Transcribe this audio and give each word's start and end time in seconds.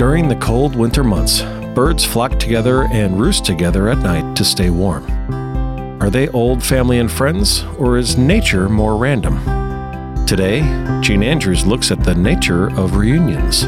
During 0.00 0.28
the 0.28 0.36
cold 0.36 0.76
winter 0.76 1.04
months, 1.04 1.42
birds 1.74 2.06
flock 2.06 2.38
together 2.38 2.84
and 2.84 3.20
roost 3.20 3.44
together 3.44 3.90
at 3.90 3.98
night 3.98 4.34
to 4.36 4.46
stay 4.46 4.70
warm. 4.70 5.04
Are 6.00 6.08
they 6.08 6.28
old 6.28 6.62
family 6.62 6.98
and 7.00 7.12
friends, 7.12 7.64
or 7.78 7.98
is 7.98 8.16
nature 8.16 8.70
more 8.70 8.96
random? 8.96 9.36
Today, 10.24 10.60
Gene 11.02 11.22
Andrews 11.22 11.66
looks 11.66 11.90
at 11.90 12.02
the 12.02 12.14
nature 12.14 12.68
of 12.78 12.96
reunions. 12.96 13.66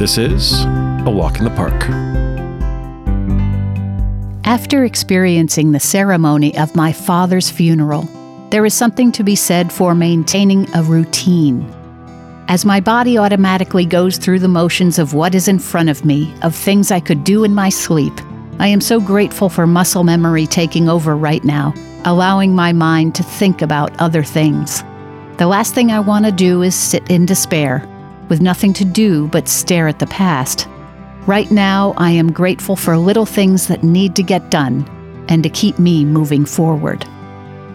This 0.00 0.16
is 0.16 0.64
A 0.64 1.12
Walk 1.14 1.36
in 1.36 1.44
the 1.44 1.50
Park. 1.50 1.82
After 4.46 4.86
experiencing 4.86 5.72
the 5.72 5.80
ceremony 5.80 6.56
of 6.56 6.74
my 6.74 6.94
father's 6.94 7.50
funeral, 7.50 8.08
there 8.48 8.64
is 8.64 8.72
something 8.72 9.12
to 9.12 9.22
be 9.22 9.36
said 9.36 9.70
for 9.70 9.94
maintaining 9.94 10.66
a 10.74 10.82
routine. 10.82 11.70
As 12.52 12.66
my 12.66 12.80
body 12.80 13.16
automatically 13.16 13.86
goes 13.86 14.18
through 14.18 14.40
the 14.40 14.46
motions 14.46 14.98
of 14.98 15.14
what 15.14 15.34
is 15.34 15.48
in 15.48 15.58
front 15.58 15.88
of 15.88 16.04
me, 16.04 16.34
of 16.42 16.54
things 16.54 16.90
I 16.90 17.00
could 17.00 17.24
do 17.24 17.44
in 17.44 17.54
my 17.54 17.70
sleep, 17.70 18.12
I 18.58 18.66
am 18.66 18.82
so 18.82 19.00
grateful 19.00 19.48
for 19.48 19.66
muscle 19.66 20.04
memory 20.04 20.46
taking 20.46 20.86
over 20.86 21.16
right 21.16 21.42
now, 21.44 21.72
allowing 22.04 22.54
my 22.54 22.74
mind 22.74 23.14
to 23.14 23.22
think 23.22 23.62
about 23.62 23.98
other 23.98 24.22
things. 24.22 24.82
The 25.38 25.46
last 25.46 25.72
thing 25.72 25.90
I 25.90 26.00
want 26.00 26.26
to 26.26 26.30
do 26.30 26.60
is 26.60 26.74
sit 26.74 27.10
in 27.10 27.24
despair, 27.24 27.88
with 28.28 28.42
nothing 28.42 28.74
to 28.74 28.84
do 28.84 29.28
but 29.28 29.48
stare 29.48 29.88
at 29.88 29.98
the 29.98 30.06
past. 30.08 30.68
Right 31.26 31.50
now, 31.50 31.94
I 31.96 32.10
am 32.10 32.34
grateful 32.34 32.76
for 32.76 32.98
little 32.98 33.24
things 33.24 33.66
that 33.68 33.82
need 33.82 34.14
to 34.16 34.22
get 34.22 34.50
done 34.50 34.84
and 35.30 35.42
to 35.42 35.48
keep 35.48 35.78
me 35.78 36.04
moving 36.04 36.44
forward. 36.44 37.06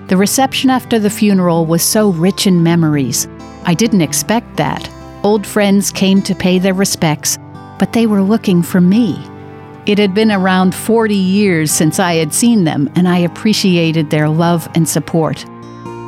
The 0.09 0.17
reception 0.17 0.69
after 0.69 0.99
the 0.99 1.09
funeral 1.09 1.65
was 1.65 1.81
so 1.81 2.11
rich 2.11 2.45
in 2.45 2.61
memories. 2.61 3.27
I 3.67 3.73
didn't 3.73 4.01
expect 4.01 4.55
that. 4.55 4.89
Old 5.23 5.45
friends 5.45 5.91
came 5.91 6.21
to 6.21 6.33
pay 6.33 6.57
their 6.57 6.73
respects, 6.73 7.37
but 7.77 7.91
they 7.91 8.07
were 8.07 8.21
looking 8.21 8.63
for 8.63 8.79
me. 8.79 9.21
It 9.85 9.99
had 9.99 10.13
been 10.13 10.31
around 10.31 10.73
40 10.73 11.13
years 11.13 11.69
since 11.69 11.99
I 11.99 12.13
had 12.13 12.33
seen 12.33 12.63
them, 12.63 12.89
and 12.95 13.09
I 13.09 13.17
appreciated 13.17 14.09
their 14.09 14.29
love 14.29 14.69
and 14.73 14.87
support. 14.87 15.45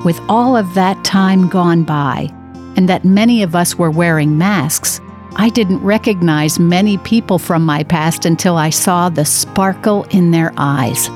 With 0.05 0.21
all 0.29 0.55
of 0.55 0.73
that 0.75 1.03
time 1.03 1.49
gone 1.49 1.83
by, 1.83 2.29
and 2.77 2.87
that 2.87 3.03
many 3.03 3.43
of 3.43 3.57
us 3.57 3.75
were 3.75 3.91
wearing 3.91 4.37
masks, 4.37 5.01
I 5.35 5.49
didn't 5.49 5.83
recognize 5.83 6.59
many 6.59 6.97
people 6.99 7.39
from 7.39 7.65
my 7.65 7.83
past 7.83 8.25
until 8.25 8.55
I 8.55 8.69
saw 8.69 9.09
the 9.09 9.25
sparkle 9.25 10.05
in 10.11 10.31
their 10.31 10.53
eyes. 10.55 11.09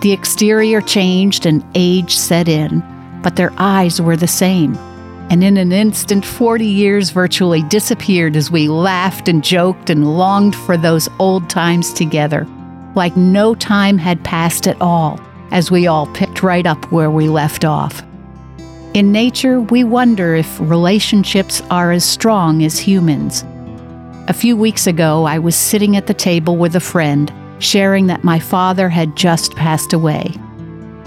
The 0.00 0.10
exterior 0.12 0.80
changed 0.80 1.46
and 1.46 1.64
age 1.76 2.16
set 2.16 2.48
in, 2.48 2.82
but 3.22 3.36
their 3.36 3.52
eyes 3.58 4.00
were 4.00 4.16
the 4.16 4.26
same. 4.26 4.76
And 5.30 5.42
in 5.42 5.56
an 5.56 5.72
instant, 5.72 6.24
40 6.24 6.66
years 6.66 7.10
virtually 7.10 7.62
disappeared 7.62 8.36
as 8.36 8.50
we 8.50 8.68
laughed 8.68 9.28
and 9.28 9.42
joked 9.42 9.90
and 9.90 10.16
longed 10.16 10.54
for 10.54 10.76
those 10.76 11.08
old 11.18 11.48
times 11.50 11.92
together, 11.92 12.46
like 12.94 13.16
no 13.16 13.54
time 13.54 13.98
had 13.98 14.22
passed 14.22 14.68
at 14.68 14.80
all, 14.80 15.18
as 15.50 15.70
we 15.70 15.86
all 15.86 16.06
picked 16.08 16.42
right 16.42 16.66
up 16.66 16.90
where 16.92 17.10
we 17.10 17.28
left 17.28 17.64
off. 17.64 18.02
In 18.94 19.10
nature, 19.10 19.60
we 19.60 19.82
wonder 19.82 20.36
if 20.36 20.60
relationships 20.60 21.60
are 21.62 21.90
as 21.90 22.04
strong 22.04 22.62
as 22.62 22.78
humans. 22.78 23.44
A 24.28 24.32
few 24.32 24.56
weeks 24.56 24.86
ago, 24.86 25.24
I 25.24 25.38
was 25.40 25.56
sitting 25.56 25.96
at 25.96 26.06
the 26.06 26.14
table 26.14 26.56
with 26.56 26.76
a 26.76 26.80
friend, 26.80 27.32
sharing 27.58 28.06
that 28.06 28.22
my 28.22 28.38
father 28.38 28.88
had 28.88 29.16
just 29.16 29.56
passed 29.56 29.92
away. 29.92 30.32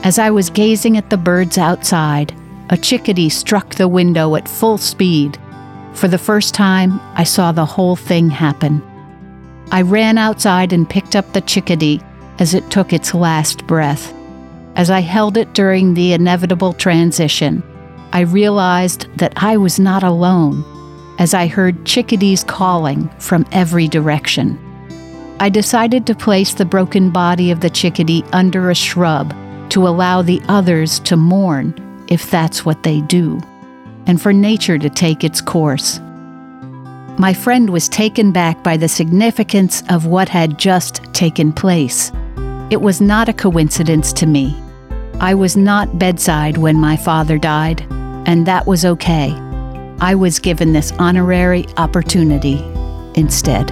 As 0.03 0.19
I 0.19 0.31
was 0.31 0.49
gazing 0.49 0.97
at 0.97 1.09
the 1.09 1.17
birds 1.17 1.57
outside, 1.57 2.35
a 2.69 2.77
chickadee 2.77 3.29
struck 3.29 3.75
the 3.75 3.87
window 3.87 4.35
at 4.35 4.49
full 4.49 4.77
speed. 4.77 5.37
For 5.93 6.07
the 6.07 6.17
first 6.17 6.53
time, 6.53 6.99
I 7.15 7.23
saw 7.23 7.51
the 7.51 7.65
whole 7.65 7.95
thing 7.95 8.29
happen. 8.29 8.81
I 9.71 9.81
ran 9.81 10.17
outside 10.17 10.73
and 10.73 10.89
picked 10.89 11.15
up 11.15 11.33
the 11.33 11.41
chickadee 11.41 12.01
as 12.39 12.53
it 12.53 12.69
took 12.69 12.93
its 12.93 13.13
last 13.13 13.65
breath. 13.67 14.13
As 14.75 14.89
I 14.89 14.99
held 14.99 15.38
it 15.38 15.53
during 15.53 15.94
the 15.94 16.13
inevitable 16.13 16.73
transition, 16.73 17.63
I 18.13 18.22
realized 18.22 19.07
that 19.17 19.33
I 19.35 19.57
was 19.57 19.79
not 19.79 20.03
alone 20.03 20.63
as 21.19 21.33
I 21.33 21.47
heard 21.47 21.85
chickadees 21.85 22.44
calling 22.44 23.09
from 23.17 23.45
every 23.51 23.88
direction. 23.88 24.59
I 25.39 25.50
decided 25.50 26.06
to 26.07 26.16
place 26.16 26.53
the 26.53 26.66
broken 26.66 27.09
body 27.09 27.50
of 27.51 27.61
the 27.61 27.69
chickadee 27.69 28.23
under 28.33 28.69
a 28.69 28.75
shrub 28.75 29.33
to 29.69 29.88
allow 29.88 30.22
the 30.22 30.41
others 30.47 31.00
to 31.01 31.17
mourn 31.17 31.73
if 32.07 32.29
that's 32.29 32.66
what 32.66 32.84
they 32.84 33.01
do, 33.01 33.40
and 34.06 34.22
for 34.22 34.34
nature 34.34 34.78
to 34.78 34.90
take 34.90 35.23
its 35.23 35.41
course. 35.41 36.00
My 37.19 37.34
friend 37.34 37.69
was 37.69 37.90
taken 37.90 38.31
back 38.31 38.63
by 38.63 38.78
the 38.78 38.88
significance 38.88 39.81
of 39.90 40.06
what 40.06 40.29
had 40.29 40.59
just 40.59 41.01
taken 41.13 41.51
place. 41.51 42.12
It 42.69 42.81
was 42.81 43.01
not 43.01 43.28
a 43.28 43.34
coincidence 43.34 44.13
to 44.13 44.28
me. 44.28 44.56
I 45.19 45.34
was 45.34 45.57
not 45.57 45.97
bedside 45.97 46.57
when 46.57 46.78
my 46.78 46.95
father 46.95 47.40
died, 47.40 47.85
and 48.28 48.45
that 48.45 48.68
was 48.68 48.85
okay. 48.85 49.34
I 50.00 50.13
was 50.13 50.38
given 50.38 50.74
this 50.74 50.91
honorary 51.00 51.66
opportunity 51.78 52.63
instead. 53.16 53.72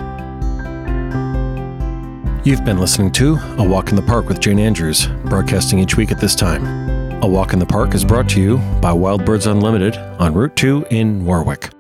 You've 2.44 2.66
been 2.66 2.80
listening 2.80 3.12
to 3.14 3.38
A 3.58 3.64
Walk 3.64 3.90
in 3.90 3.96
the 3.96 4.02
Park 4.02 4.28
with 4.28 4.40
Jane 4.40 4.60
Andrews, 4.60 5.08
broadcasting 5.26 5.78
each 5.78 5.98
week 5.98 6.12
at 6.12 6.20
this 6.20 6.34
time. 6.34 6.95
A 7.26 7.28
Walk 7.28 7.54
in 7.54 7.60
the 7.60 7.66
Park 7.66 7.96
is 7.96 8.06
brought 8.06 8.30
to 8.30 8.40
you 8.40 8.58
by 8.82 8.94
Wild 8.94 9.26
Birds 9.26 9.48
Unlimited 9.48 9.98
on 10.20 10.36
Route 10.36 10.56
2 10.56 10.86
in 10.92 11.26
Warwick. 11.26 11.75